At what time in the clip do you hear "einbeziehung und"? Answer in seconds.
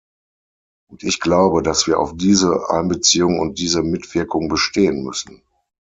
2.71-3.59